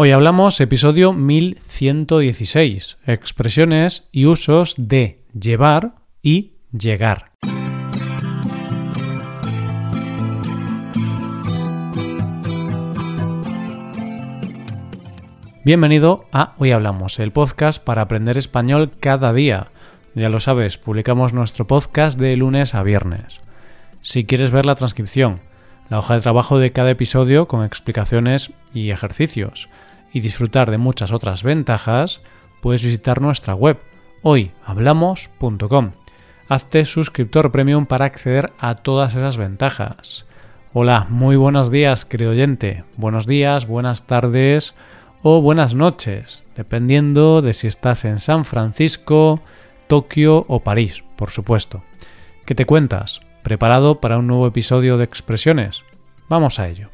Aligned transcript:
Hoy 0.00 0.12
hablamos 0.12 0.60
episodio 0.60 1.12
1116, 1.12 2.98
expresiones 3.04 4.08
y 4.12 4.26
usos 4.26 4.76
de 4.78 5.24
llevar 5.36 5.96
y 6.22 6.52
llegar. 6.70 7.32
Bienvenido 15.64 16.26
a 16.30 16.54
Hoy 16.58 16.70
Hablamos, 16.70 17.18
el 17.18 17.32
podcast 17.32 17.82
para 17.82 18.02
aprender 18.02 18.38
español 18.38 18.92
cada 19.00 19.32
día. 19.32 19.72
Ya 20.14 20.28
lo 20.28 20.38
sabes, 20.38 20.78
publicamos 20.78 21.32
nuestro 21.32 21.66
podcast 21.66 22.20
de 22.20 22.36
lunes 22.36 22.76
a 22.76 22.84
viernes. 22.84 23.40
Si 24.00 24.24
quieres 24.24 24.52
ver 24.52 24.64
la 24.64 24.76
transcripción, 24.76 25.40
la 25.90 25.98
hoja 25.98 26.14
de 26.14 26.20
trabajo 26.20 26.60
de 26.60 26.70
cada 26.70 26.90
episodio 26.90 27.48
con 27.48 27.64
explicaciones 27.64 28.52
y 28.72 28.90
ejercicios, 28.90 29.68
y 30.12 30.20
disfrutar 30.20 30.70
de 30.70 30.78
muchas 30.78 31.12
otras 31.12 31.42
ventajas, 31.42 32.22
puedes 32.60 32.82
visitar 32.82 33.20
nuestra 33.20 33.54
web 33.54 33.78
hoyhablamos.com. 34.22 35.92
Hazte 36.48 36.84
suscriptor 36.84 37.52
premium 37.52 37.86
para 37.86 38.06
acceder 38.06 38.52
a 38.58 38.76
todas 38.76 39.14
esas 39.14 39.36
ventajas. 39.36 40.26
Hola, 40.72 41.06
muy 41.10 41.36
buenos 41.36 41.70
días, 41.70 42.04
querido 42.04 42.30
oyente. 42.30 42.84
Buenos 42.96 43.26
días, 43.26 43.66
buenas 43.66 44.06
tardes 44.06 44.74
o 45.22 45.40
buenas 45.40 45.74
noches, 45.74 46.44
dependiendo 46.54 47.42
de 47.42 47.54
si 47.54 47.66
estás 47.66 48.04
en 48.04 48.20
San 48.20 48.44
Francisco, 48.44 49.40
Tokio 49.88 50.44
o 50.48 50.60
París, 50.60 51.04
por 51.16 51.30
supuesto. 51.30 51.82
¿Qué 52.44 52.54
te 52.54 52.66
cuentas? 52.66 53.20
¿Preparado 53.42 54.00
para 54.00 54.18
un 54.18 54.26
nuevo 54.26 54.46
episodio 54.46 54.96
de 54.96 55.04
expresiones? 55.04 55.84
Vamos 56.28 56.58
a 56.58 56.68
ello. 56.68 56.88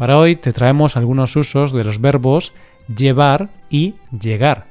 Para 0.00 0.16
hoy 0.16 0.34
te 0.34 0.52
traemos 0.52 0.96
algunos 0.96 1.36
usos 1.36 1.74
de 1.74 1.84
los 1.84 2.00
verbos 2.00 2.54
llevar 2.88 3.50
y 3.68 3.96
llegar, 4.18 4.64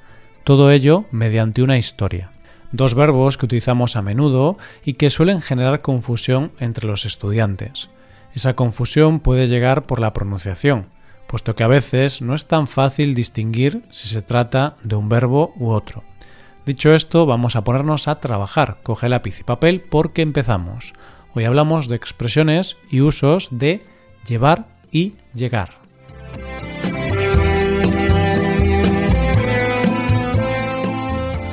todo 0.43 0.71
ello 0.71 1.05
mediante 1.11 1.61
una 1.61 1.77
historia. 1.77 2.31
Dos 2.71 2.95
verbos 2.95 3.37
que 3.37 3.45
utilizamos 3.45 3.95
a 3.95 4.01
menudo 4.01 4.57
y 4.83 4.93
que 4.93 5.11
suelen 5.11 5.39
generar 5.39 5.83
confusión 5.83 6.51
entre 6.59 6.87
los 6.87 7.05
estudiantes. 7.05 7.91
Esa 8.33 8.55
confusión 8.55 9.19
puede 9.19 9.47
llegar 9.47 9.83
por 9.83 9.99
la 9.99 10.13
pronunciación, 10.13 10.87
puesto 11.27 11.55
que 11.55 11.63
a 11.63 11.67
veces 11.67 12.23
no 12.23 12.33
es 12.33 12.47
tan 12.47 12.65
fácil 12.65 13.13
distinguir 13.13 13.83
si 13.91 14.07
se 14.07 14.23
trata 14.23 14.77
de 14.81 14.95
un 14.95 15.09
verbo 15.09 15.53
u 15.57 15.69
otro. 15.69 16.03
Dicho 16.65 16.91
esto, 16.95 17.27
vamos 17.27 17.55
a 17.55 17.63
ponernos 17.63 18.07
a 18.07 18.19
trabajar. 18.19 18.77
Coge 18.81 19.07
lápiz 19.09 19.41
y 19.41 19.43
papel 19.43 19.81
porque 19.81 20.23
empezamos. 20.23 20.95
Hoy 21.35 21.45
hablamos 21.45 21.87
de 21.87 21.97
expresiones 21.97 22.77
y 22.89 23.01
usos 23.01 23.49
de 23.51 23.85
llevar 24.25 24.78
y 24.91 25.13
llegar. 25.33 25.79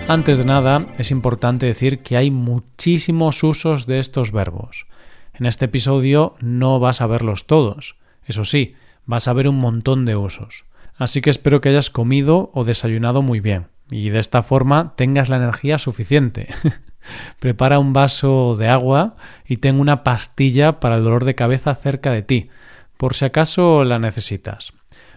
Antes 0.08 0.38
de 0.38 0.44
nada, 0.44 0.86
es 0.98 1.10
importante 1.10 1.66
decir 1.66 1.98
que 1.98 2.16
hay 2.16 2.30
muchísimos 2.30 3.42
usos 3.42 3.86
de 3.86 3.98
estos 3.98 4.30
verbos. 4.30 4.86
En 5.34 5.46
este 5.46 5.64
episodio 5.64 6.36
no 6.40 6.78
vas 6.78 7.00
a 7.00 7.06
verlos 7.06 7.46
todos. 7.46 7.96
Eso 8.24 8.44
sí, 8.44 8.74
vas 9.04 9.26
a 9.26 9.32
ver 9.32 9.48
un 9.48 9.58
montón 9.58 10.04
de 10.04 10.14
usos. 10.14 10.64
Así 10.96 11.20
que 11.20 11.30
espero 11.30 11.60
que 11.60 11.70
hayas 11.70 11.90
comido 11.90 12.50
o 12.54 12.64
desayunado 12.64 13.20
muy 13.20 13.40
bien 13.40 13.66
y 13.90 14.10
de 14.10 14.18
esta 14.18 14.42
forma 14.42 14.94
tengas 14.96 15.28
la 15.28 15.36
energía 15.36 15.78
suficiente. 15.78 16.48
Prepara 17.38 17.78
un 17.78 17.92
vaso 17.92 18.56
de 18.56 18.68
agua 18.68 19.16
y 19.46 19.58
ten 19.58 19.78
una 19.78 20.02
pastilla 20.02 20.80
para 20.80 20.96
el 20.96 21.04
dolor 21.04 21.24
de 21.24 21.36
cabeza 21.36 21.74
cerca 21.74 22.10
de 22.10 22.22
ti 22.22 22.48
por 22.97 23.14
si 23.14 23.25
acaso 23.25 23.84
la 23.84 23.98
necesitas. 23.98 24.72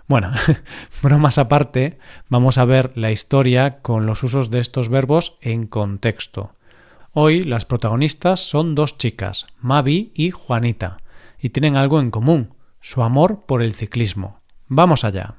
Bueno, 0.07 0.31
bromas 1.03 1.37
aparte, 1.37 1.99
vamos 2.29 2.57
a 2.57 2.65
ver 2.65 2.91
la 2.95 3.11
historia 3.11 3.81
con 3.81 4.05
los 4.05 4.23
usos 4.23 4.49
de 4.49 4.59
estos 4.59 4.89
verbos 4.89 5.37
en 5.41 5.67
contexto. 5.67 6.53
Hoy 7.13 7.43
las 7.43 7.65
protagonistas 7.65 8.39
son 8.39 8.75
dos 8.75 8.97
chicas, 8.97 9.47
Mavi 9.59 10.11
y 10.15 10.31
Juanita, 10.31 10.97
y 11.39 11.49
tienen 11.49 11.77
algo 11.77 11.99
en 11.99 12.11
común, 12.11 12.53
su 12.81 13.03
amor 13.03 13.45
por 13.45 13.61
el 13.61 13.73
ciclismo. 13.73 14.39
Vamos 14.67 15.03
allá. 15.03 15.35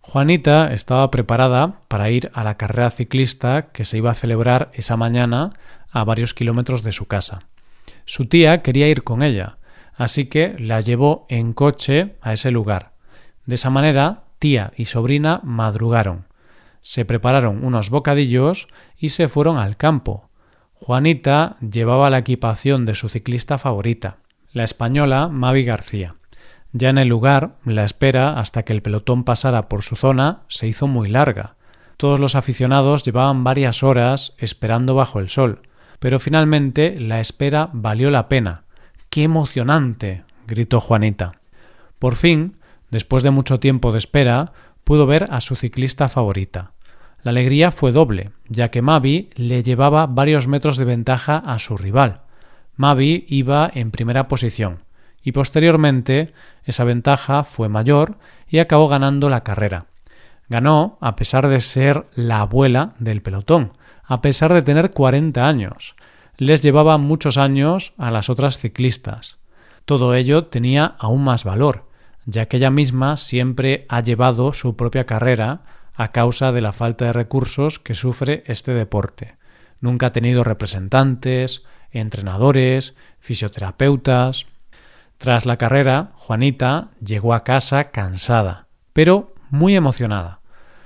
Juanita 0.00 0.72
estaba 0.72 1.10
preparada 1.10 1.80
para 1.88 2.10
ir 2.10 2.30
a 2.32 2.44
la 2.44 2.56
carrera 2.56 2.90
ciclista 2.90 3.68
que 3.72 3.84
se 3.84 3.98
iba 3.98 4.12
a 4.12 4.14
celebrar 4.14 4.70
esa 4.72 4.96
mañana 4.96 5.52
a 5.90 6.04
varios 6.04 6.32
kilómetros 6.32 6.84
de 6.84 6.92
su 6.92 7.06
casa. 7.06 7.42
Su 8.04 8.26
tía 8.26 8.62
quería 8.62 8.88
ir 8.88 9.02
con 9.02 9.22
ella, 9.22 9.58
así 9.96 10.26
que 10.26 10.56
la 10.58 10.80
llevó 10.80 11.26
en 11.28 11.52
coche 11.52 12.16
a 12.20 12.32
ese 12.32 12.50
lugar. 12.50 12.92
De 13.46 13.54
esa 13.54 13.70
manera, 13.70 14.24
tía 14.38 14.72
y 14.76 14.86
sobrina 14.86 15.40
madrugaron. 15.42 16.26
Se 16.82 17.04
prepararon 17.04 17.64
unos 17.64 17.90
bocadillos 17.90 18.68
y 18.96 19.08
se 19.08 19.28
fueron 19.28 19.58
al 19.58 19.76
campo. 19.76 20.28
Juanita 20.74 21.56
llevaba 21.60 22.10
la 22.10 22.18
equipación 22.18 22.84
de 22.84 22.94
su 22.94 23.08
ciclista 23.08 23.58
favorita, 23.58 24.18
la 24.52 24.64
española 24.64 25.28
Mavi 25.28 25.64
García. 25.64 26.14
Ya 26.72 26.90
en 26.90 26.98
el 26.98 27.08
lugar, 27.08 27.56
la 27.64 27.84
espera 27.84 28.38
hasta 28.38 28.62
que 28.62 28.74
el 28.74 28.82
pelotón 28.82 29.24
pasara 29.24 29.68
por 29.68 29.82
su 29.82 29.96
zona 29.96 30.42
se 30.48 30.68
hizo 30.68 30.86
muy 30.86 31.08
larga. 31.08 31.56
Todos 31.96 32.20
los 32.20 32.34
aficionados 32.34 33.04
llevaban 33.04 33.44
varias 33.44 33.82
horas 33.82 34.34
esperando 34.38 34.94
bajo 34.94 35.18
el 35.18 35.30
sol, 35.30 35.62
pero 35.98 36.18
finalmente 36.18 37.00
la 37.00 37.20
espera 37.20 37.70
valió 37.72 38.10
la 38.10 38.28
pena, 38.28 38.65
¡Qué 39.16 39.22
emocionante! 39.22 40.24
gritó 40.46 40.78
Juanita. 40.78 41.40
Por 41.98 42.16
fin, 42.16 42.58
después 42.90 43.22
de 43.22 43.30
mucho 43.30 43.58
tiempo 43.58 43.90
de 43.90 43.96
espera, 43.96 44.52
pudo 44.84 45.06
ver 45.06 45.24
a 45.30 45.40
su 45.40 45.56
ciclista 45.56 46.08
favorita. 46.08 46.72
La 47.22 47.30
alegría 47.30 47.70
fue 47.70 47.92
doble, 47.92 48.32
ya 48.50 48.70
que 48.70 48.82
Mavi 48.82 49.30
le 49.34 49.62
llevaba 49.62 50.06
varios 50.06 50.48
metros 50.48 50.76
de 50.76 50.84
ventaja 50.84 51.38
a 51.38 51.58
su 51.58 51.78
rival. 51.78 52.24
Mavi 52.74 53.24
iba 53.28 53.70
en 53.72 53.90
primera 53.90 54.28
posición, 54.28 54.80
y 55.22 55.32
posteriormente 55.32 56.34
esa 56.64 56.84
ventaja 56.84 57.42
fue 57.42 57.70
mayor 57.70 58.18
y 58.46 58.58
acabó 58.58 58.86
ganando 58.86 59.30
la 59.30 59.42
carrera. 59.42 59.86
Ganó 60.50 60.98
a 61.00 61.16
pesar 61.16 61.48
de 61.48 61.60
ser 61.60 62.04
la 62.16 62.40
abuela 62.40 62.92
del 62.98 63.22
pelotón, 63.22 63.72
a 64.04 64.20
pesar 64.20 64.52
de 64.52 64.60
tener 64.60 64.90
cuarenta 64.90 65.48
años, 65.48 65.96
les 66.38 66.62
llevaba 66.62 66.98
muchos 66.98 67.38
años 67.38 67.92
a 67.98 68.10
las 68.10 68.28
otras 68.28 68.58
ciclistas. 68.58 69.38
Todo 69.84 70.14
ello 70.14 70.46
tenía 70.46 70.96
aún 70.98 71.24
más 71.24 71.44
valor, 71.44 71.88
ya 72.24 72.46
que 72.46 72.56
ella 72.58 72.70
misma 72.70 73.16
siempre 73.16 73.86
ha 73.88 74.00
llevado 74.00 74.52
su 74.52 74.76
propia 74.76 75.06
carrera 75.06 75.62
a 75.94 76.12
causa 76.12 76.52
de 76.52 76.60
la 76.60 76.72
falta 76.72 77.06
de 77.06 77.12
recursos 77.12 77.78
que 77.78 77.94
sufre 77.94 78.42
este 78.46 78.74
deporte. 78.74 79.36
Nunca 79.80 80.06
ha 80.06 80.12
tenido 80.12 80.44
representantes, 80.44 81.62
entrenadores, 81.90 82.94
fisioterapeutas. 83.18 84.46
Tras 85.18 85.46
la 85.46 85.56
carrera, 85.56 86.12
Juanita 86.14 86.90
llegó 87.00 87.32
a 87.32 87.44
casa 87.44 87.90
cansada, 87.90 88.66
pero 88.92 89.34
muy 89.50 89.76
emocionada. 89.76 90.40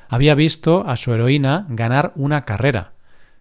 Había 0.08 0.34
visto 0.34 0.84
a 0.86 0.96
su 0.96 1.12
heroína 1.12 1.66
ganar 1.68 2.12
una 2.14 2.44
carrera, 2.44 2.92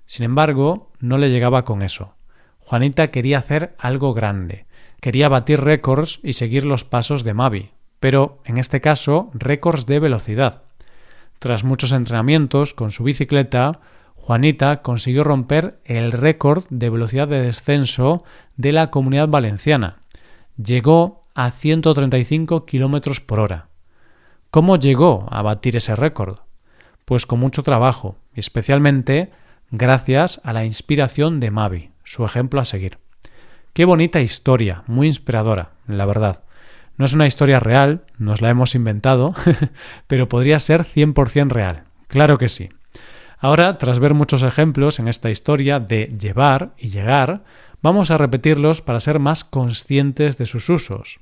sin 0.09 0.25
embargo, 0.25 0.89
no 0.99 1.19
le 1.19 1.29
llegaba 1.29 1.65
con 1.65 1.83
eso. 1.83 2.15
Juanita 2.57 3.11
quería 3.11 3.37
hacer 3.37 3.75
algo 3.77 4.15
grande, 4.15 4.65
quería 5.01 5.29
batir 5.29 5.61
récords 5.61 6.19
y 6.23 6.33
seguir 6.33 6.65
los 6.65 6.83
pasos 6.83 7.23
de 7.23 7.35
Mavi, 7.35 7.69
pero 7.99 8.41
en 8.43 8.57
este 8.57 8.81
caso 8.81 9.29
récords 9.35 9.85
de 9.85 9.99
velocidad. 9.99 10.63
Tras 11.37 11.63
muchos 11.63 11.91
entrenamientos 11.91 12.73
con 12.73 12.89
su 12.89 13.03
bicicleta, 13.03 13.81
Juanita 14.15 14.81
consiguió 14.81 15.23
romper 15.23 15.77
el 15.85 16.11
récord 16.11 16.63
de 16.71 16.89
velocidad 16.89 17.27
de 17.27 17.41
descenso 17.41 18.23
de 18.57 18.71
la 18.71 18.89
comunidad 18.89 19.27
valenciana. 19.27 19.99
Llegó 20.57 21.25
a 21.35 21.51
135 21.51 22.65
kilómetros 22.65 23.21
por 23.21 23.39
hora. 23.39 23.67
¿Cómo 24.49 24.75
llegó 24.77 25.27
a 25.29 25.43
batir 25.43 25.75
ese 25.75 25.95
récord? 25.95 26.39
Pues 27.05 27.27
con 27.27 27.39
mucho 27.39 27.61
trabajo, 27.61 28.15
y 28.33 28.39
especialmente 28.39 29.31
gracias 29.71 30.41
a 30.43 30.53
la 30.53 30.65
inspiración 30.65 31.39
de 31.39 31.51
Mavi, 31.51 31.91
su 32.03 32.25
ejemplo 32.25 32.59
a 32.61 32.65
seguir. 32.65 32.97
Qué 33.73 33.85
bonita 33.85 34.21
historia, 34.21 34.83
muy 34.87 35.07
inspiradora, 35.07 35.71
la 35.87 36.05
verdad. 36.05 36.43
No 36.97 37.05
es 37.05 37.13
una 37.13 37.27
historia 37.27 37.59
real, 37.59 38.03
nos 38.17 38.41
la 38.41 38.49
hemos 38.49 38.75
inventado, 38.75 39.33
pero 40.07 40.27
podría 40.27 40.59
ser 40.59 40.83
100% 40.83 41.49
real. 41.49 41.83
Claro 42.07 42.37
que 42.37 42.49
sí. 42.49 42.69
Ahora, 43.37 43.77
tras 43.77 43.99
ver 43.99 44.13
muchos 44.13 44.43
ejemplos 44.43 44.99
en 44.99 45.07
esta 45.07 45.29
historia 45.29 45.79
de 45.79 46.13
llevar 46.19 46.73
y 46.77 46.89
llegar, 46.89 47.43
vamos 47.81 48.11
a 48.11 48.17
repetirlos 48.17 48.81
para 48.81 48.99
ser 48.99 49.19
más 49.19 49.45
conscientes 49.45 50.37
de 50.37 50.45
sus 50.45 50.67
usos. 50.67 51.19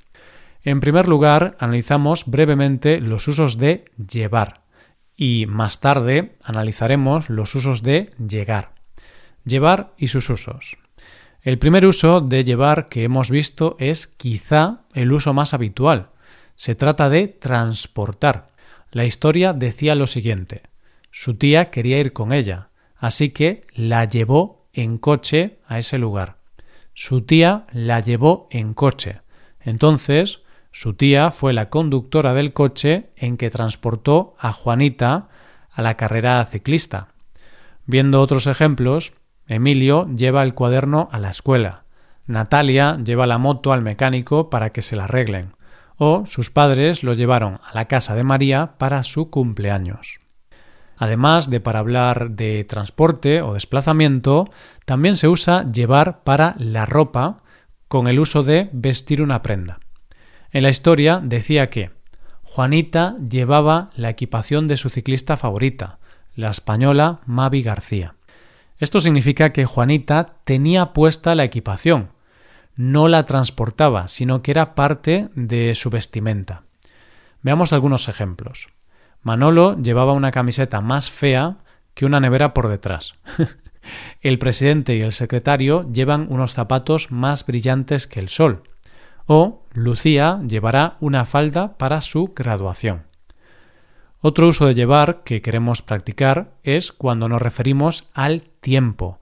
En 0.64 0.80
primer 0.80 1.06
lugar, 1.06 1.56
analizamos 1.60 2.24
brevemente 2.26 3.00
los 3.00 3.28
usos 3.28 3.58
de 3.58 3.84
llevar 3.96 4.67
y 5.20 5.46
más 5.46 5.80
tarde 5.80 6.36
analizaremos 6.44 7.28
los 7.28 7.56
usos 7.56 7.82
de 7.82 8.10
llegar. 8.24 8.70
Llevar 9.44 9.92
y 9.98 10.06
sus 10.06 10.30
usos. 10.30 10.78
El 11.42 11.58
primer 11.58 11.84
uso 11.84 12.20
de 12.20 12.44
llevar 12.44 12.88
que 12.88 13.02
hemos 13.02 13.28
visto 13.28 13.76
es 13.80 14.06
quizá 14.06 14.82
el 14.94 15.12
uso 15.12 15.34
más 15.34 15.54
habitual. 15.54 16.10
Se 16.54 16.76
trata 16.76 17.08
de 17.08 17.26
transportar. 17.26 18.48
La 18.92 19.04
historia 19.04 19.52
decía 19.52 19.96
lo 19.96 20.06
siguiente. 20.06 20.62
Su 21.10 21.34
tía 21.34 21.70
quería 21.70 21.98
ir 21.98 22.12
con 22.12 22.32
ella, 22.32 22.68
así 22.96 23.30
que 23.30 23.66
la 23.74 24.04
llevó 24.04 24.68
en 24.72 24.98
coche 24.98 25.58
a 25.66 25.80
ese 25.80 25.98
lugar. 25.98 26.36
Su 26.94 27.22
tía 27.22 27.66
la 27.72 27.98
llevó 28.00 28.46
en 28.52 28.72
coche. 28.72 29.20
Entonces, 29.60 30.42
su 30.80 30.94
tía 30.94 31.32
fue 31.32 31.52
la 31.54 31.70
conductora 31.70 32.34
del 32.34 32.52
coche 32.52 33.10
en 33.16 33.36
que 33.36 33.50
transportó 33.50 34.36
a 34.38 34.52
Juanita 34.52 35.26
a 35.72 35.82
la 35.82 35.96
carrera 35.96 36.44
ciclista. 36.44 37.08
Viendo 37.84 38.20
otros 38.20 38.46
ejemplos, 38.46 39.12
Emilio 39.48 40.06
lleva 40.14 40.44
el 40.44 40.54
cuaderno 40.54 41.08
a 41.10 41.18
la 41.18 41.30
escuela. 41.30 41.82
Natalia 42.28 42.96
lleva 43.04 43.26
la 43.26 43.38
moto 43.38 43.72
al 43.72 43.82
mecánico 43.82 44.50
para 44.50 44.70
que 44.70 44.80
se 44.80 44.94
la 44.94 45.06
arreglen. 45.06 45.56
O 45.96 46.26
sus 46.26 46.48
padres 46.48 47.02
lo 47.02 47.12
llevaron 47.14 47.58
a 47.68 47.74
la 47.74 47.86
casa 47.86 48.14
de 48.14 48.22
María 48.22 48.74
para 48.78 49.02
su 49.02 49.30
cumpleaños. 49.30 50.20
Además 50.96 51.50
de 51.50 51.58
para 51.58 51.80
hablar 51.80 52.30
de 52.30 52.62
transporte 52.62 53.42
o 53.42 53.54
desplazamiento, 53.54 54.44
también 54.84 55.16
se 55.16 55.26
usa 55.26 55.68
llevar 55.72 56.22
para 56.22 56.54
la 56.56 56.86
ropa 56.86 57.42
con 57.88 58.06
el 58.06 58.20
uso 58.20 58.44
de 58.44 58.70
vestir 58.72 59.22
una 59.22 59.42
prenda. 59.42 59.80
En 60.50 60.62
la 60.62 60.70
historia 60.70 61.20
decía 61.22 61.68
que 61.68 61.90
Juanita 62.42 63.16
llevaba 63.28 63.90
la 63.94 64.08
equipación 64.08 64.66
de 64.66 64.78
su 64.78 64.88
ciclista 64.88 65.36
favorita, 65.36 65.98
la 66.34 66.50
española 66.50 67.20
Mavi 67.26 67.62
García. 67.62 68.14
Esto 68.78 69.00
significa 69.00 69.52
que 69.52 69.66
Juanita 69.66 70.36
tenía 70.44 70.92
puesta 70.94 71.34
la 71.34 71.44
equipación, 71.44 72.10
no 72.76 73.08
la 73.08 73.26
transportaba, 73.26 74.08
sino 74.08 74.40
que 74.40 74.52
era 74.52 74.74
parte 74.74 75.28
de 75.34 75.74
su 75.74 75.90
vestimenta. 75.90 76.62
Veamos 77.42 77.72
algunos 77.72 78.08
ejemplos. 78.08 78.68
Manolo 79.20 79.76
llevaba 79.76 80.12
una 80.12 80.30
camiseta 80.30 80.80
más 80.80 81.10
fea 81.10 81.58
que 81.94 82.06
una 82.06 82.20
nevera 82.20 82.54
por 82.54 82.68
detrás. 82.68 83.16
el 84.20 84.38
presidente 84.38 84.96
y 84.96 85.02
el 85.02 85.12
secretario 85.12 85.90
llevan 85.92 86.26
unos 86.30 86.54
zapatos 86.54 87.10
más 87.10 87.44
brillantes 87.44 88.06
que 88.06 88.20
el 88.20 88.28
sol. 88.28 88.62
O 89.28 89.62
Lucía 89.72 90.40
llevará 90.48 90.96
una 90.98 91.24
falda 91.24 91.78
para 91.78 92.00
su 92.00 92.32
graduación. 92.34 93.04
Otro 94.20 94.48
uso 94.48 94.66
de 94.66 94.74
llevar 94.74 95.22
que 95.22 95.40
queremos 95.42 95.82
practicar 95.82 96.54
es 96.64 96.90
cuando 96.90 97.28
nos 97.28 97.40
referimos 97.40 98.08
al 98.14 98.42
tiempo, 98.42 99.20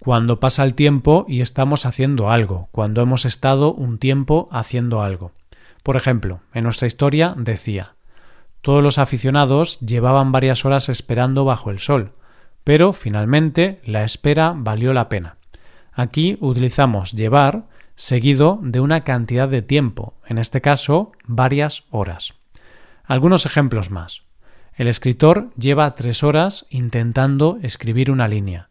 cuando 0.00 0.40
pasa 0.40 0.64
el 0.64 0.74
tiempo 0.74 1.24
y 1.28 1.40
estamos 1.40 1.86
haciendo 1.86 2.30
algo, 2.30 2.68
cuando 2.72 3.00
hemos 3.00 3.24
estado 3.24 3.72
un 3.72 3.98
tiempo 3.98 4.48
haciendo 4.50 5.02
algo. 5.02 5.30
Por 5.84 5.96
ejemplo, 5.96 6.40
en 6.52 6.64
nuestra 6.64 6.88
historia 6.88 7.34
decía 7.36 7.94
todos 8.64 8.82
los 8.82 8.96
aficionados 8.96 9.78
llevaban 9.80 10.32
varias 10.32 10.64
horas 10.64 10.88
esperando 10.88 11.44
bajo 11.44 11.70
el 11.70 11.80
sol, 11.80 12.12
pero 12.64 12.94
finalmente 12.94 13.82
la 13.84 14.04
espera 14.04 14.54
valió 14.56 14.94
la 14.94 15.10
pena. 15.10 15.36
Aquí 15.92 16.38
utilizamos 16.40 17.12
llevar 17.12 17.64
seguido 17.96 18.58
de 18.62 18.80
una 18.80 19.02
cantidad 19.02 19.48
de 19.48 19.62
tiempo, 19.62 20.14
en 20.26 20.38
este 20.38 20.60
caso 20.60 21.12
varias 21.26 21.84
horas. 21.90 22.34
Algunos 23.04 23.46
ejemplos 23.46 23.90
más. 23.90 24.22
El 24.74 24.88
escritor 24.88 25.50
lleva 25.56 25.94
tres 25.94 26.22
horas 26.22 26.66
intentando 26.70 27.58
escribir 27.62 28.10
una 28.10 28.26
línea. 28.26 28.70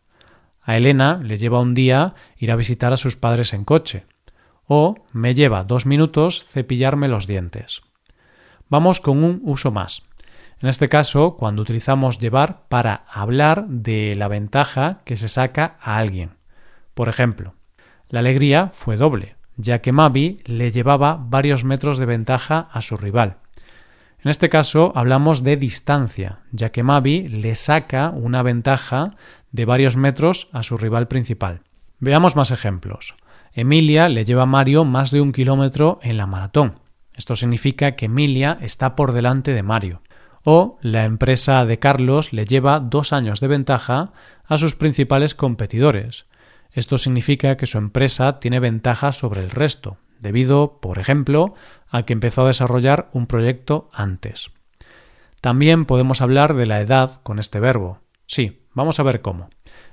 A 0.61 0.75
Elena 0.77 1.19
le 1.23 1.37
lleva 1.37 1.59
un 1.59 1.73
día 1.73 2.13
ir 2.37 2.51
a 2.51 2.55
visitar 2.55 2.93
a 2.93 2.97
sus 2.97 3.15
padres 3.15 3.53
en 3.53 3.63
coche. 3.63 4.05
O 4.65 4.95
me 5.11 5.33
lleva 5.33 5.63
dos 5.63 5.85
minutos 5.85 6.45
cepillarme 6.45 7.07
los 7.07 7.27
dientes. 7.27 7.81
Vamos 8.69 8.99
con 8.99 9.23
un 9.23 9.41
uso 9.43 9.71
más. 9.71 10.03
En 10.61 10.69
este 10.69 10.87
caso, 10.87 11.35
cuando 11.35 11.61
utilizamos 11.61 12.19
llevar 12.19 12.67
para 12.69 13.03
hablar 13.09 13.67
de 13.67 14.15
la 14.15 14.29
ventaja 14.29 15.01
que 15.03 15.17
se 15.17 15.27
saca 15.27 15.77
a 15.81 15.97
alguien. 15.97 16.37
Por 16.93 17.09
ejemplo, 17.09 17.55
la 18.13 18.19
alegría 18.19 18.69
fue 18.71 18.95
doble, 18.95 19.37
ya 19.57 19.79
que 19.79 19.91
Mavi 19.91 20.37
le 20.45 20.69
llevaba 20.69 21.17
varios 21.19 21.63
metros 21.63 21.97
de 21.97 22.05
ventaja 22.05 22.69
a 22.71 22.81
su 22.81 22.95
rival. 22.95 23.37
En 24.23 24.29
este 24.29 24.49
caso 24.49 24.91
hablamos 24.93 25.41
de 25.41 25.57
distancia, 25.57 26.41
ya 26.51 26.71
que 26.71 26.83
Mavi 26.83 27.27
le 27.27 27.55
saca 27.55 28.11
una 28.11 28.43
ventaja 28.43 29.15
de 29.51 29.65
varios 29.65 29.97
metros 29.97 30.47
a 30.51 30.61
su 30.61 30.77
rival 30.77 31.07
principal. 31.07 31.61
Veamos 31.97 32.35
más 32.35 32.51
ejemplos. 32.51 33.15
Emilia 33.51 34.09
le 34.09 34.25
lleva 34.25 34.43
a 34.43 34.45
Mario 34.45 34.85
más 34.85 35.09
de 35.09 35.19
un 35.19 35.31
kilómetro 35.31 35.97
en 36.03 36.17
la 36.17 36.27
maratón. 36.27 36.75
Esto 37.15 37.35
significa 37.35 37.93
que 37.93 38.05
Emilia 38.05 38.59
está 38.61 38.93
por 38.93 39.13
delante 39.13 39.53
de 39.53 39.63
Mario. 39.63 40.03
O 40.43 40.77
la 40.83 41.05
empresa 41.05 41.65
de 41.65 41.79
Carlos 41.79 42.31
le 42.31 42.45
lleva 42.45 42.79
dos 42.79 43.11
años 43.11 43.39
de 43.39 43.47
ventaja 43.47 44.13
a 44.45 44.59
sus 44.59 44.75
principales 44.75 45.33
competidores. 45.33 46.27
Esto 46.73 46.97
significa 46.97 47.55
que 47.55 47.65
su 47.65 47.77
empresa 47.77 48.39
tiene 48.39 48.59
ventaja 48.59 49.11
sobre 49.11 49.41
el 49.41 49.51
resto, 49.51 49.97
debido, 50.19 50.79
por 50.81 50.99
ejemplo, 50.99 51.53
a 51.89 52.03
que 52.03 52.13
empezó 52.13 52.43
a 52.43 52.47
desarrollar 52.47 53.09
un 53.13 53.27
proyecto 53.27 53.89
antes. 53.93 54.51
También 55.39 55.85
podemos 55.85 56.21
hablar 56.21 56.55
de 56.55 56.65
la 56.65 56.81
edad 56.81 57.21
con 57.23 57.39
este 57.39 57.59
verbo. 57.59 57.99
Sí, 58.25 58.65
vamos 58.73 58.99
a 58.99 59.03
ver 59.03 59.21
cómo. 59.21 59.49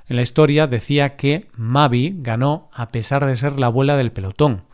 En 0.09 0.17
la 0.17 0.23
historia 0.23 0.67
decía 0.67 1.17
que 1.17 1.49
Mavi 1.57 2.17
ganó 2.19 2.71
a 2.73 2.89
pesar 2.89 3.27
de 3.27 3.37
ser 3.37 3.61
la 3.61 3.67
abuela 3.67 3.97
del 3.97 4.13
pelotón, 4.13 4.65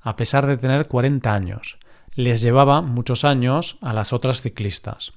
a 0.00 0.16
pesar 0.16 0.46
de 0.46 0.56
tener 0.56 0.88
40 0.88 1.32
años 1.32 1.78
les 2.14 2.42
llevaba 2.42 2.82
muchos 2.82 3.24
años 3.24 3.78
a 3.80 3.92
las 3.92 4.12
otras 4.12 4.42
ciclistas. 4.42 5.12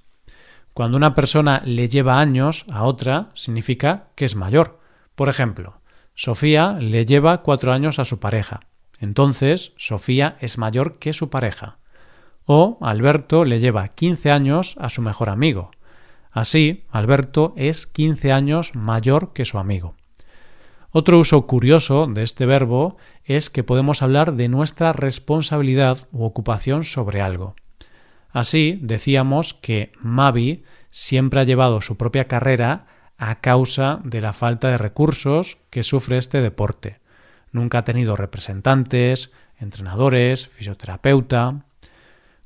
Cuando 0.73 0.97
una 0.97 1.13
persona 1.13 1.61
le 1.65 1.87
lleva 1.87 2.19
años 2.19 2.65
a 2.71 2.83
otra, 2.83 3.31
significa 3.33 4.07
que 4.15 4.25
es 4.25 4.35
mayor. 4.35 4.79
Por 5.15 5.29
ejemplo, 5.29 5.81
Sofía 6.15 6.77
le 6.79 7.05
lleva 7.05 7.41
cuatro 7.41 7.73
años 7.73 7.99
a 7.99 8.05
su 8.05 8.19
pareja. 8.19 8.61
Entonces, 8.99 9.73
Sofía 9.75 10.37
es 10.39 10.57
mayor 10.57 10.97
que 10.97 11.11
su 11.11 11.29
pareja. 11.29 11.77
O 12.45 12.77
Alberto 12.81 13.43
le 13.43 13.59
lleva 13.59 13.89
15 13.89 14.31
años 14.31 14.75
a 14.79 14.89
su 14.89 15.01
mejor 15.01 15.29
amigo. 15.29 15.71
Así, 16.31 16.85
Alberto 16.89 17.53
es 17.57 17.85
15 17.85 18.31
años 18.31 18.75
mayor 18.75 19.33
que 19.33 19.45
su 19.45 19.59
amigo. 19.59 19.95
Otro 20.91 21.19
uso 21.19 21.45
curioso 21.45 22.07
de 22.07 22.23
este 22.23 22.45
verbo 22.45 22.97
es 23.25 23.49
que 23.49 23.65
podemos 23.65 24.01
hablar 24.01 24.35
de 24.35 24.47
nuestra 24.47 24.93
responsabilidad 24.93 26.07
u 26.13 26.23
ocupación 26.23 26.85
sobre 26.85 27.21
algo. 27.21 27.55
Así, 28.31 28.79
decíamos 28.81 29.53
que 29.53 29.91
Mavi 29.99 30.63
siempre 30.91 31.41
ha 31.41 31.43
llevado 31.43 31.81
su 31.81 31.97
propia 31.97 32.29
carrera 32.29 32.85
a 33.17 33.41
causa 33.41 33.99
de 34.03 34.21
la 34.21 34.33
falta 34.33 34.69
de 34.69 34.77
recursos 34.77 35.57
que 35.69 35.83
sufre 35.83 36.17
este 36.17 36.41
deporte. 36.41 36.99
Nunca 37.51 37.79
ha 37.79 37.83
tenido 37.83 38.15
representantes, 38.15 39.31
entrenadores, 39.57 40.47
fisioterapeuta. 40.47 41.65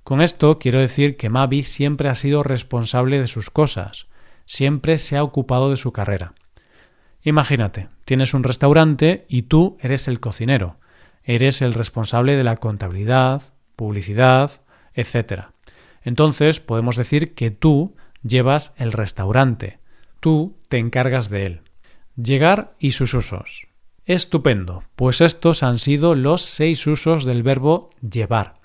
Con 0.03 0.21
esto 0.21 0.59
quiero 0.59 0.79
decir 0.79 1.17
que 1.17 1.29
Mavi 1.29 1.63
siempre 1.63 2.09
ha 2.09 2.15
sido 2.15 2.43
responsable 2.43 3.19
de 3.19 3.27
sus 3.27 3.49
cosas, 3.49 4.07
siempre 4.45 4.97
se 4.97 5.17
ha 5.17 5.23
ocupado 5.23 5.69
de 5.71 5.77
su 5.77 5.91
carrera. 5.91 6.33
Imagínate, 7.21 7.89
tienes 8.05 8.33
un 8.33 8.43
restaurante 8.43 9.25
y 9.27 9.43
tú 9.43 9.77
eres 9.81 10.07
el 10.07 10.19
cocinero, 10.19 10.77
eres 11.23 11.61
el 11.61 11.73
responsable 11.73 12.35
de 12.35 12.43
la 12.43 12.57
contabilidad, 12.57 13.41
publicidad, 13.75 14.61
etc. 14.93 15.47
Entonces 16.01 16.59
podemos 16.59 16.95
decir 16.95 17.33
que 17.33 17.51
tú 17.51 17.95
llevas 18.23 18.73
el 18.77 18.91
restaurante, 18.91 19.79
tú 20.19 20.57
te 20.67 20.77
encargas 20.77 21.29
de 21.29 21.45
él. 21.45 21.61
Llegar 22.15 22.71
y 22.79 22.91
sus 22.91 23.13
usos. 23.13 23.67
Estupendo, 24.05 24.83
pues 24.95 25.21
estos 25.21 25.63
han 25.63 25.77
sido 25.77 26.15
los 26.15 26.41
seis 26.41 26.85
usos 26.87 27.25
del 27.25 27.43
verbo 27.43 27.91
llevar. 28.01 28.55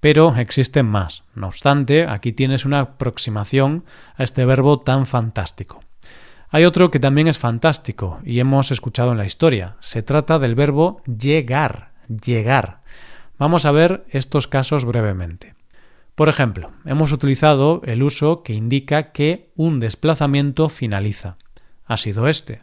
Pero 0.00 0.34
existen 0.36 0.86
más. 0.86 1.24
No 1.34 1.48
obstante, 1.48 2.06
aquí 2.06 2.32
tienes 2.32 2.64
una 2.64 2.80
aproximación 2.80 3.84
a 4.16 4.22
este 4.22 4.44
verbo 4.44 4.80
tan 4.80 5.06
fantástico. 5.06 5.80
Hay 6.48 6.64
otro 6.64 6.90
que 6.90 7.00
también 7.00 7.28
es 7.28 7.38
fantástico 7.38 8.20
y 8.24 8.40
hemos 8.40 8.70
escuchado 8.70 9.12
en 9.12 9.18
la 9.18 9.26
historia. 9.26 9.76
Se 9.80 10.02
trata 10.02 10.38
del 10.38 10.54
verbo 10.54 11.02
llegar, 11.04 11.92
llegar. 12.08 12.82
Vamos 13.38 13.66
a 13.66 13.72
ver 13.72 14.06
estos 14.10 14.48
casos 14.48 14.84
brevemente. 14.84 15.54
Por 16.16 16.28
ejemplo, 16.28 16.72
hemos 16.84 17.12
utilizado 17.12 17.82
el 17.84 18.02
uso 18.02 18.42
que 18.42 18.54
indica 18.54 19.12
que 19.12 19.52
un 19.54 19.78
desplazamiento 19.78 20.68
finaliza. 20.68 21.36
Ha 21.84 21.98
sido 21.98 22.26
este. 22.26 22.62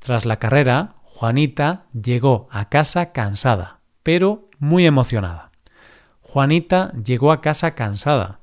Tras 0.00 0.24
la 0.24 0.38
carrera, 0.38 0.96
Juanita 1.04 1.84
llegó 1.92 2.48
a 2.50 2.68
casa 2.68 3.12
cansada, 3.12 3.78
pero 4.02 4.48
muy 4.58 4.86
emocionada. 4.86 5.52
Juanita 6.22 6.92
llegó 7.04 7.30
a 7.30 7.40
casa 7.40 7.74
cansada, 7.74 8.40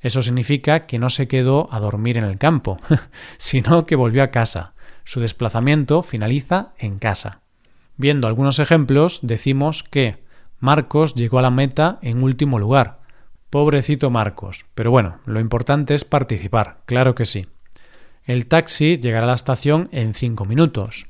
eso 0.00 0.22
significa 0.22 0.86
que 0.86 0.98
no 0.98 1.10
se 1.10 1.26
quedó 1.26 1.68
a 1.72 1.80
dormir 1.80 2.18
en 2.18 2.24
el 2.24 2.38
campo, 2.38 2.78
sino 3.38 3.86
que 3.86 3.96
volvió 3.96 4.22
a 4.22 4.30
casa. 4.30 4.74
Su 5.04 5.20
desplazamiento 5.20 6.02
finaliza 6.02 6.74
en 6.78 6.98
casa. 6.98 7.40
Viendo 7.96 8.26
algunos 8.26 8.58
ejemplos, 8.58 9.20
decimos 9.22 9.82
que 9.82 10.22
Marcos 10.60 11.14
llegó 11.14 11.38
a 11.38 11.42
la 11.42 11.50
meta 11.50 11.98
en 12.02 12.22
último 12.22 12.58
lugar. 12.58 13.00
Pobrecito 13.50 14.10
Marcos. 14.10 14.66
Pero 14.74 14.90
bueno, 14.90 15.20
lo 15.24 15.40
importante 15.40 15.94
es 15.94 16.04
participar, 16.04 16.78
claro 16.86 17.14
que 17.14 17.26
sí. 17.26 17.46
El 18.24 18.46
taxi 18.46 18.96
llegará 18.96 19.24
a 19.24 19.28
la 19.28 19.34
estación 19.34 19.88
en 19.92 20.14
cinco 20.14 20.44
minutos. 20.44 21.06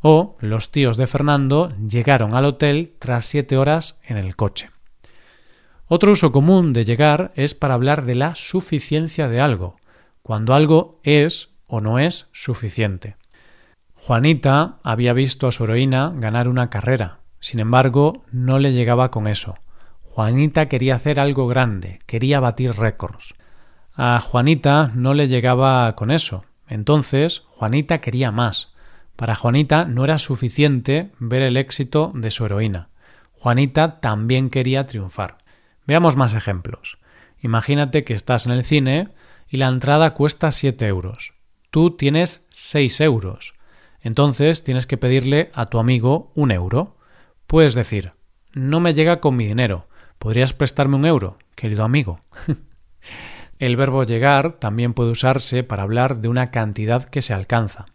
O 0.00 0.36
los 0.40 0.70
tíos 0.70 0.96
de 0.96 1.06
Fernando 1.06 1.72
llegaron 1.88 2.34
al 2.34 2.44
hotel 2.44 2.94
tras 2.98 3.24
siete 3.24 3.56
horas 3.56 3.98
en 4.04 4.16
el 4.16 4.36
coche. 4.36 4.70
Otro 5.86 6.12
uso 6.12 6.30
común 6.30 6.74
de 6.74 6.84
llegar 6.84 7.32
es 7.34 7.54
para 7.54 7.74
hablar 7.74 8.04
de 8.04 8.14
la 8.14 8.34
suficiencia 8.34 9.28
de 9.28 9.40
algo, 9.40 9.76
cuando 10.22 10.52
algo 10.52 11.00
es 11.02 11.48
o 11.66 11.80
no 11.80 11.98
es 11.98 12.28
suficiente. 12.32 13.16
Juanita 13.94 14.78
había 14.82 15.14
visto 15.14 15.48
a 15.48 15.52
su 15.52 15.64
heroína 15.64 16.12
ganar 16.14 16.48
una 16.48 16.68
carrera, 16.68 17.20
sin 17.40 17.60
embargo 17.60 18.24
no 18.30 18.58
le 18.58 18.72
llegaba 18.72 19.10
con 19.10 19.26
eso. 19.26 19.56
Juanita 20.18 20.66
quería 20.66 20.96
hacer 20.96 21.20
algo 21.20 21.46
grande, 21.46 22.00
quería 22.04 22.40
batir 22.40 22.72
récords. 22.72 23.34
A 23.94 24.18
Juanita 24.18 24.90
no 24.92 25.14
le 25.14 25.28
llegaba 25.28 25.94
con 25.94 26.10
eso. 26.10 26.44
Entonces, 26.66 27.44
Juanita 27.50 28.00
quería 28.00 28.32
más. 28.32 28.74
Para 29.14 29.36
Juanita 29.36 29.84
no 29.84 30.02
era 30.02 30.18
suficiente 30.18 31.12
ver 31.20 31.42
el 31.42 31.56
éxito 31.56 32.10
de 32.16 32.32
su 32.32 32.44
heroína. 32.44 32.88
Juanita 33.30 34.00
también 34.00 34.50
quería 34.50 34.88
triunfar. 34.88 35.38
Veamos 35.86 36.16
más 36.16 36.34
ejemplos. 36.34 36.98
Imagínate 37.40 38.02
que 38.02 38.14
estás 38.14 38.44
en 38.44 38.50
el 38.50 38.64
cine 38.64 39.10
y 39.48 39.58
la 39.58 39.68
entrada 39.68 40.14
cuesta 40.14 40.50
7 40.50 40.84
euros. 40.88 41.34
Tú 41.70 41.92
tienes 41.92 42.44
6 42.50 43.02
euros. 43.02 43.54
Entonces 44.00 44.64
tienes 44.64 44.88
que 44.88 44.96
pedirle 44.96 45.52
a 45.54 45.66
tu 45.66 45.78
amigo 45.78 46.32
un 46.34 46.50
euro. 46.50 46.96
Puedes 47.46 47.76
decir, 47.76 48.14
no 48.52 48.80
me 48.80 48.94
llega 48.94 49.20
con 49.20 49.36
mi 49.36 49.46
dinero, 49.46 49.86
¿Podrías 50.18 50.52
prestarme 50.52 50.96
un 50.96 51.06
euro, 51.06 51.38
querido 51.54 51.84
amigo? 51.84 52.20
El 53.58 53.76
verbo 53.76 54.04
llegar 54.04 54.52
también 54.58 54.94
puede 54.94 55.10
usarse 55.10 55.64
para 55.64 55.82
hablar 55.82 56.18
de 56.18 56.28
una 56.28 56.50
cantidad 56.50 57.04
que 57.04 57.22
se 57.22 57.34
alcanza. 57.34 57.86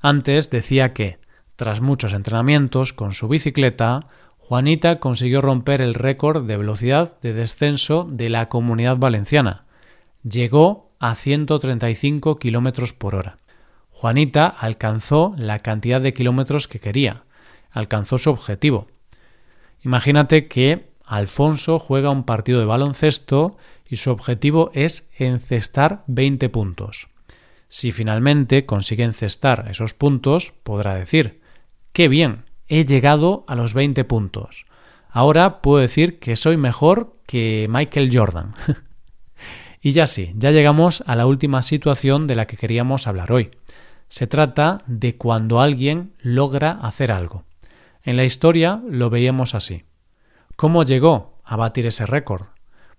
Antes 0.00 0.50
decía 0.50 0.94
que, 0.94 1.18
tras 1.56 1.80
muchos 1.80 2.12
entrenamientos 2.12 2.92
con 2.92 3.12
su 3.12 3.28
bicicleta, 3.28 4.08
Juanita 4.38 5.00
consiguió 5.00 5.40
romper 5.40 5.80
el 5.80 5.94
récord 5.94 6.44
de 6.44 6.56
velocidad 6.56 7.18
de 7.20 7.32
descenso 7.32 8.06
de 8.10 8.28
la 8.30 8.48
comunidad 8.48 8.96
valenciana. 8.96 9.64
Llegó 10.22 10.90
a 10.98 11.14
135 11.14 12.38
kilómetros 12.38 12.92
por 12.92 13.14
hora. 13.14 13.38
Juanita 13.90 14.46
alcanzó 14.46 15.34
la 15.36 15.58
cantidad 15.60 16.00
de 16.00 16.12
kilómetros 16.12 16.68
que 16.68 16.80
quería, 16.80 17.24
alcanzó 17.70 18.18
su 18.18 18.30
objetivo. 18.30 18.88
Imagínate 19.82 20.48
que 20.48 20.91
Alfonso 21.12 21.78
juega 21.78 22.08
un 22.08 22.24
partido 22.24 22.58
de 22.58 22.64
baloncesto 22.64 23.58
y 23.86 23.96
su 23.96 24.10
objetivo 24.10 24.70
es 24.72 25.10
encestar 25.18 26.04
20 26.06 26.48
puntos. 26.48 27.08
Si 27.68 27.92
finalmente 27.92 28.64
consigue 28.64 29.04
encestar 29.04 29.66
esos 29.70 29.92
puntos, 29.92 30.54
podrá 30.62 30.94
decir, 30.94 31.42
¡qué 31.92 32.08
bien! 32.08 32.46
He 32.66 32.86
llegado 32.86 33.44
a 33.46 33.56
los 33.56 33.74
20 33.74 34.04
puntos. 34.04 34.64
Ahora 35.10 35.60
puedo 35.60 35.82
decir 35.82 36.18
que 36.18 36.34
soy 36.34 36.56
mejor 36.56 37.18
que 37.26 37.66
Michael 37.68 38.08
Jordan. 38.10 38.54
y 39.82 39.92
ya 39.92 40.06
sí, 40.06 40.32
ya 40.34 40.50
llegamos 40.50 41.04
a 41.06 41.14
la 41.14 41.26
última 41.26 41.60
situación 41.60 42.26
de 42.26 42.36
la 42.36 42.46
que 42.46 42.56
queríamos 42.56 43.06
hablar 43.06 43.32
hoy. 43.32 43.50
Se 44.08 44.26
trata 44.26 44.82
de 44.86 45.18
cuando 45.18 45.60
alguien 45.60 46.14
logra 46.22 46.70
hacer 46.80 47.12
algo. 47.12 47.44
En 48.02 48.16
la 48.16 48.24
historia 48.24 48.80
lo 48.88 49.10
veíamos 49.10 49.54
así. 49.54 49.84
¿Cómo 50.62 50.84
llegó 50.84 51.40
a 51.42 51.56
batir 51.56 51.88
ese 51.88 52.06
récord? 52.06 52.42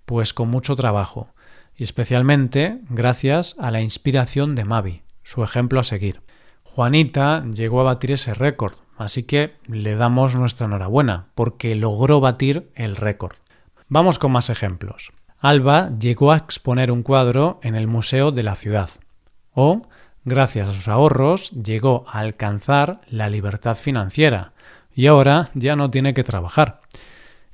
Pues 0.03 0.34
con 0.34 0.50
mucho 0.50 0.75
trabajo, 0.75 1.29
y 1.77 1.86
especialmente 1.86 2.82
gracias 2.89 3.55
a 3.58 3.72
la 3.72 3.79
inspiración 3.79 4.53
de 4.53 4.65
Mavi, 4.65 5.03
su 5.24 5.46
ejemplo 5.46 5.79
a 5.79 5.84
seguir. 5.84 6.20
Juanita 6.63 7.46
llegó 7.46 7.79
a 7.79 7.86
batir 7.86 8.12
ese 8.12 8.34
récord, 8.34 8.74
así 8.98 9.24
que 9.24 9.53
le 9.65 9.96
damos 9.96 10.36
nuestra 10.36 10.65
enhorabuena, 10.65 11.27
porque 11.36 11.74
logró 11.75 12.20
batir 12.20 12.70
el 12.75 12.98
récord. 12.98 13.38
Vamos 13.88 14.20
con 14.20 14.34
más 14.34 14.50
ejemplos. 14.50 15.13
Alba 15.39 15.89
llegó 15.98 16.34
a 16.34 16.38
exponer 16.39 16.91
un 16.91 17.01
cuadro 17.01 17.62
en 17.63 17.75
el 17.75 17.88
Museo 17.88 18.32
de 18.32 18.43
la 18.43 18.58
Ciudad. 18.58 18.89
O, 19.53 19.84
gracias 20.25 20.67
a 20.67 20.74
sus 20.74 20.89
ahorros, 20.89 21.51
llegó 21.51 22.03
a 22.10 22.20
alcanzar 22.20 23.00
la 23.08 23.29
libertad 23.29 23.75
financiera 23.77 24.51
y 24.93 25.08
ahora 25.08 25.50
ya 25.53 25.77
no 25.77 25.89
tiene 25.89 26.13
que 26.13 26.25
trabajar. 26.25 26.82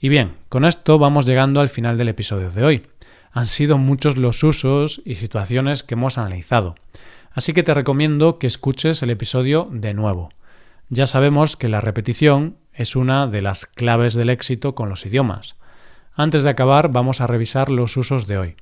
Y 0.02 0.08
bien, 0.08 0.38
con 0.48 0.64
esto 0.64 0.98
vamos 0.98 1.26
llegando 1.26 1.60
al 1.60 1.68
final 1.68 1.98
del 1.98 2.08
episodio 2.08 2.50
de 2.52 2.64
hoy. 2.64 2.88
Han 3.34 3.46
sido 3.46 3.78
muchos 3.78 4.18
los 4.18 4.42
usos 4.44 5.02
y 5.04 5.16
situaciones 5.16 5.84
que 5.84 5.96
hemos 5.96 6.18
analizado, 6.18 6.76
así 7.32 7.52
que 7.52 7.64
te 7.64 7.74
recomiendo 7.74 8.40
que 8.40 8.48
escuches 8.48 9.04
el 9.04 9.10
episodio 9.10 9.68
de 9.72 9.94
nuevo. 9.94 10.30
Ya 10.88 11.06
sabemos 11.06 11.58
que 11.58 11.68
la 11.68 11.82
repetición 11.82 12.58
es 12.72 12.96
una 12.96 13.28
de 13.28 13.42
las 13.42 13.66
claves 13.66 14.14
del 14.14 14.30
éxito 14.30 14.74
con 14.74 14.88
los 14.88 15.06
idiomas. 15.06 15.56
Antes 16.14 16.44
de 16.44 16.50
acabar 16.50 16.90
vamos 16.94 17.20
a 17.20 17.28
revisar 17.28 17.70
los 17.70 17.98
usos 17.98 18.26
de 18.26 18.38
hoy. 18.38 18.56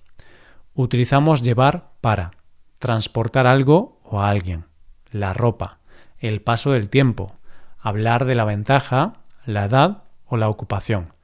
Utilizamos 0.74 1.44
llevar 1.44 1.92
para 2.02 2.32
transportar 2.80 3.46
algo 3.46 4.00
o 4.04 4.22
a 4.22 4.30
alguien, 4.30 4.66
la 5.12 5.34
ropa, 5.34 5.78
el 6.18 6.42
paso 6.42 6.72
del 6.72 6.90
tiempo, 6.90 7.36
hablar 7.80 8.26
de 8.26 8.34
la 8.34 8.44
ventaja, 8.44 9.14
la 9.46 9.66
edad 9.66 10.04
o 10.26 10.36
la 10.36 10.50
ocupación. 10.50 11.17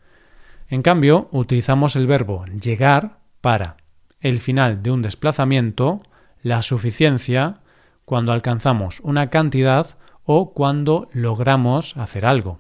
En 0.74 0.82
cambio, 0.82 1.30
utilizamos 1.32 1.96
el 1.96 2.08
verbo 2.08 2.46
llegar 2.60 3.20
para 3.42 3.78
el 4.22 4.40
final 4.40 4.82
de 4.82 4.90
un 4.90 5.04
desplazamiento, 5.04 6.02
la 6.42 6.64
suficiencia, 6.64 7.60
cuando 8.06 8.32
alcanzamos 8.32 9.00
una 9.02 9.30
cantidad 9.30 9.96
o 10.24 10.52
cuando 10.56 11.10
logramos 11.14 11.96
hacer 11.96 12.26
algo. 12.26 12.60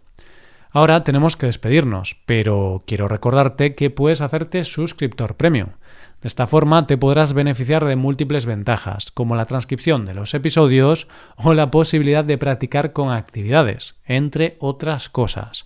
Ahora 0.69 1.03
tenemos 1.03 1.35
que 1.35 1.47
despedirnos, 1.47 2.15
pero 2.27 2.83
quiero 2.85 3.07
recordarte 3.07 3.73
que 3.73 3.89
puedes 3.89 4.21
hacerte 4.21 4.63
suscriptor 4.63 5.35
premium. 5.35 5.69
De 6.21 6.27
esta 6.27 6.45
forma 6.45 6.85
te 6.85 6.99
podrás 6.99 7.33
beneficiar 7.33 7.83
de 7.83 7.95
múltiples 7.95 8.45
ventajas, 8.45 9.09
como 9.11 9.35
la 9.35 9.45
transcripción 9.45 10.05
de 10.05 10.13
los 10.13 10.35
episodios 10.35 11.07
o 11.35 11.55
la 11.55 11.71
posibilidad 11.71 12.23
de 12.23 12.37
practicar 12.37 12.93
con 12.93 13.11
actividades, 13.11 13.95
entre 14.05 14.55
otras 14.59 15.09
cosas. 15.09 15.65